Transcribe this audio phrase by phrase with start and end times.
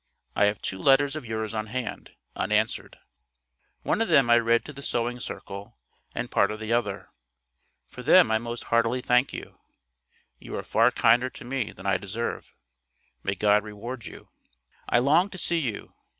[0.35, 2.97] I have two letters of yours on hand, unanswered.
[3.83, 5.77] One of them I read to the Sewing Circle;
[6.15, 7.09] and part of the other.
[7.87, 9.53] For them I most heartily thank you.
[10.39, 12.55] You are far kinder to me than I deserve.
[13.21, 14.29] May God reward you.
[14.89, 15.93] I long to see you.